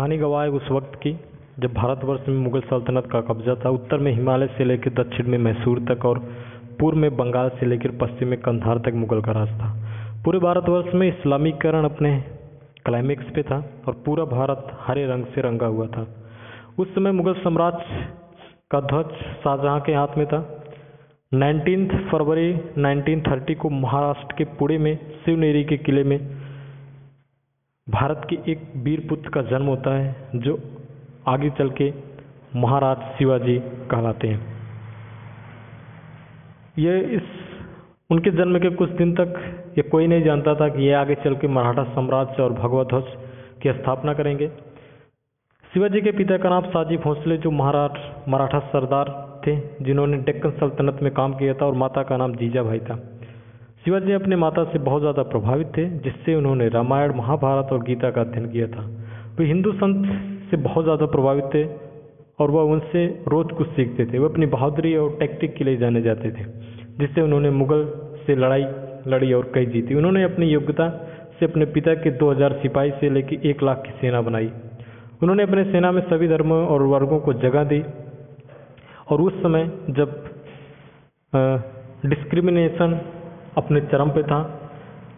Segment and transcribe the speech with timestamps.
[0.00, 1.10] कहानी गवाह है उस वक्त की,
[1.60, 5.36] जब भारतवर्ष में मुगल सल्तनत का कब्जा था। उत्तर में हिमालय से लेकर दक्षिण में
[5.38, 6.18] मैसूर तक और
[6.80, 9.68] पूर्व में बंगाल से लेकर पश्चिम में कंधार तक मुगल का राज था
[10.24, 12.24] पूरे भारतवर्ष में इस्लामीकरण अपने
[12.84, 13.58] क्लाइमेक्स पे था
[13.88, 16.06] और पूरा भारत हरे रंग से रंगा हुआ था।
[16.78, 18.06] उस समय मुगल साम्राज्य
[18.70, 20.40] का ध्वज शाहजहाँ के हाथ में था।
[21.32, 24.94] 19 फरवरी 1930 को महाराष्ट्र के पुणे में
[25.24, 26.39] शिवनेरी के किले में
[27.90, 30.58] भारत के एक वीर पुत्र का जन्म होता है, जो
[31.28, 31.92] आगे चल के
[32.56, 33.58] महाराज शिवाजी
[33.90, 34.40] कहलाते हैं।
[36.78, 37.22] यह इस,
[38.10, 39.34] उनके जन्म के कुछ दिन तक
[39.78, 43.04] ये कोई नहीं जानता था कि ये आगे चल के मराठा साम्राज्य और भगवत ध्वज
[43.62, 44.48] की स्थापना करेंगे।
[45.72, 47.98] शिवाजी के पिता का नाम साजी भोसले, जो महाराज,
[48.28, 49.08] मराठा सरदार
[49.46, 52.98] थे, जिन्होंने डेक्कन सल्तनत में काम किया था और माता का नाम जीजा भाई था।
[53.82, 58.20] शिवाजी अपने माता से बहुत ज़्यादा प्रभावित थे, जिससे उन्होंने रामायण, महाभारत और गीता का
[58.20, 58.82] अध्ययन किया था।
[59.38, 60.06] वे हिंदू संत
[60.50, 61.64] से बहुत ज़्यादा प्रभावित थे
[62.40, 66.02] और वह उनसे रोज़ कुछ सीखते थे। वह अपनी बहादुरी और टेक्टिक के लिए जाने
[66.02, 66.44] जाते थे,
[66.98, 67.84] जिससे उन्होंने मुगल
[68.26, 68.64] से लड़ाई,
[69.06, 70.88] लड़ी और कई जीती। उन्होंने अपनी योग्यता
[71.38, 74.50] से अपने पिता के 2000 सिपाही से लेकर एक लाख की सेना बनाई।
[75.22, 77.80] उन्होंने अपने सेना में सभी धर्मों और वर्गों को जगह दी
[79.10, 80.12] और उस समय जब
[82.06, 83.00] डिस्क्रिमिनेशन
[83.56, 84.40] अपने चरम पे था।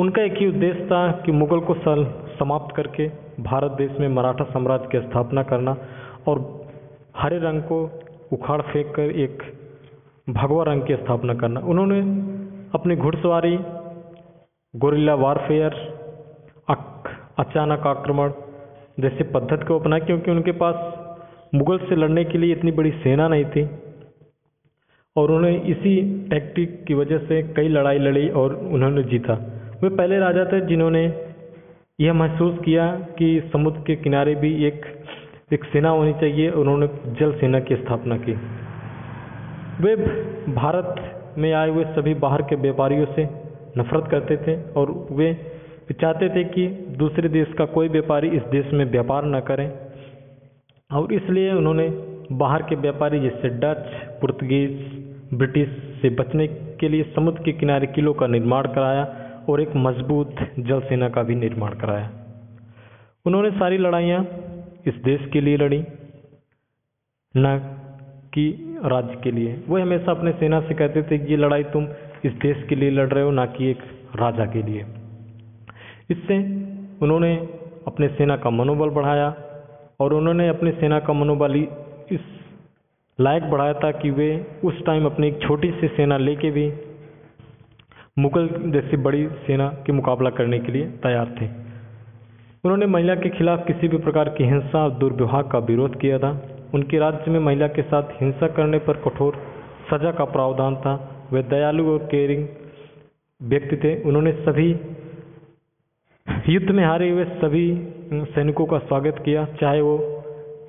[0.00, 2.04] उनका एक ही उद्देश्य था कि मुगल को सल
[2.38, 3.08] समाप्त करके
[3.42, 5.76] भारत देश में मराठा साम्राज्य की स्थापना करना
[6.28, 6.40] और
[7.16, 7.78] हरे रंग को
[8.32, 9.42] उखाड़ फेंक कर एक
[10.30, 12.00] भगवा रंग की स्थापना करना। उन्होंने
[12.74, 13.56] अपनी घुड़सवारी,
[14.74, 15.74] गोरिल्ला वारफेयर
[17.38, 18.32] अचानक आक्रमण
[19.00, 20.76] जैसे पद्धति को अपनाया क्योंकि उनके पास
[21.54, 23.64] मुगल से लड़ने के लिए इतनी बड़ी सेना नहीं थी।
[25.16, 25.94] और उन्होंने इसी
[26.30, 29.34] टैक्टिक की वजह से कई लड़ाई लड़ी और उन्होंने जीता।
[29.82, 31.04] वे पहले राजा थे जिन्होंने
[32.00, 32.86] यह महसूस किया
[33.18, 34.84] कि समुद्र के किनारे भी एक
[35.52, 36.88] एक सेना होनी चाहिए उन्होंने
[37.20, 38.32] जल सेना की स्थापना की।
[39.80, 39.94] वे
[40.54, 43.24] भारत में आए हुए सभी बाहर के व्यापारियों से
[43.78, 45.32] नफरत करते थे और वे
[45.92, 46.66] चाहते थे कि
[46.98, 49.68] दूसरे देश का कोई व्यापारी इस देश में व्यापार न करें।
[50.90, 51.88] और इसलिए उन्होंने
[52.32, 53.84] बाहर के व्यापारी जैसे डच,
[54.20, 54.95] पुर्तगीज
[55.34, 55.68] ब्रिटिश
[56.02, 56.46] से बचने
[56.80, 59.04] के लिए समुद्र के किनारे किलों का निर्माण कराया
[59.48, 62.10] और एक मज़बूत जल सेना का भी निर्माण कराया।
[63.26, 64.22] उन्होंने सारी लड़ाइयाँ
[64.86, 65.84] इस देश के लिए लड़ी,
[67.34, 67.58] न
[68.34, 68.46] कि
[68.84, 71.88] राज्य के लिए। वो हमेशा अपने सेना से कहते थे कि ये लड़ाई तुम
[72.24, 73.82] इस देश के लिए लड़ रहे हो, ना कि एक
[74.16, 74.84] राजा के लिए।
[76.10, 76.38] इससे
[77.02, 77.36] उन्होंने
[77.86, 79.34] अपने सेना का मनोबल बढ़ाया
[80.00, 81.56] और उन्होंने अपनी सेना का मनोबल
[82.12, 82.20] इस
[83.18, 86.72] लायक बढ़ाया था कि वे उस टाइम अपनी एक छोटी सी सेना लेके भी
[88.18, 91.46] मुगल जैसी बड़ी सेना के मुकाबला करने के लिए तैयार थे।
[92.64, 96.30] उन्होंने महिला के खिलाफ किसी भी प्रकार की हिंसा और दुर्व्यवहार का विरोध किया था।
[96.74, 99.36] उनके राज्य में महिला के साथ हिंसा करने पर कठोर
[99.90, 100.94] सजा का प्रावधान था।
[101.32, 102.46] वे दयालु और केयरिंग
[103.40, 104.68] व्यक्ति थे। उन्होंने सभी
[106.48, 107.66] युद्ध में हारे हुए सभी
[108.12, 110.15] सैनिकों का स्वागत किया। चाहे वो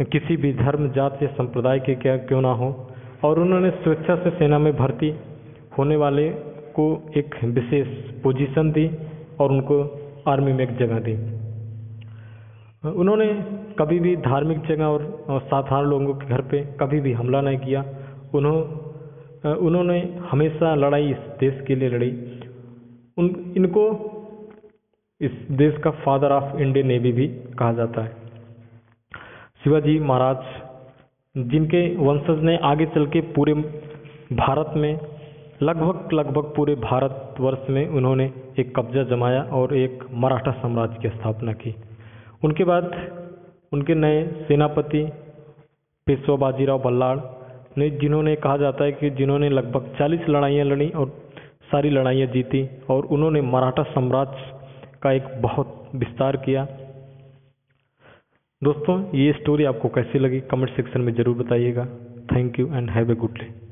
[0.00, 2.90] किसी भी धर्म, जात या संप्रदाय के क्या क्यों ना हो।
[3.24, 5.14] और उन्होंने स्वेच्छा से सेना में भर्ती
[5.78, 6.28] होने वाले
[6.74, 7.88] को एक विशेष
[8.22, 8.90] पोजीशन दी
[9.40, 11.14] और उनको आर्मी में एक जगह दी।
[12.88, 13.26] उन्होंने
[13.78, 17.84] कभी भी धार्मिक जगह और साधारण लोगों के घर पे कभी भी हमला नहीं किया।
[18.34, 18.62] उन्हों,
[19.54, 22.40] उन्होंने हमेशा लड़ाई इस देश के लिए लड़ी।
[23.18, 24.14] उन, इनको
[25.20, 28.27] इस देश का फादर ऑफ़ इंडियन नेवी भी कहा जाता है।
[29.68, 30.44] शिवाजी महाराज,
[31.34, 33.54] जिनके वंशज ने आगे चल के पूरे
[34.32, 34.92] भारत में,
[35.62, 38.24] लगभग लगभग पूरे भारतवर्ष में उन्होंने
[38.58, 41.74] एक कब्जा जमाया और एक मराठा साम्राज्य की स्थापना की।
[42.44, 42.90] उनके बाद
[43.72, 45.04] उनके नए सेनापति
[46.06, 47.18] पेशवा बाजीराव बल्लाड़
[47.78, 51.16] ने, जिन्होंने कहा जाता है कि जिन्होंने लगभग 40 लड़ाइयाँ लड़ी और
[51.72, 54.52] सारी लड़ाइयाँ जीती और उन्होंने मराठा साम्राज्य
[55.02, 56.66] का एक बहुत विस्तार किया
[58.62, 60.38] दोस्तों, ये स्टोरी आपको कैसी लगी?
[60.40, 61.84] कमेंट सेक्शन में ज़रूर बताइएगा।
[62.32, 63.67] Thank you and have a good day